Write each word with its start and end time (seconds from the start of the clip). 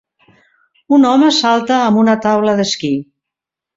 Un 0.97 1.05
home 1.11 1.29
salta 1.39 1.77
amb 1.81 2.03
una 2.05 2.19
taula 2.27 2.59
d'esquí. 2.61 2.91